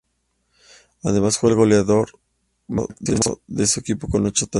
[1.03, 2.19] Además, fue el máximo goleador
[3.47, 4.49] de su equipo con ocho tantos.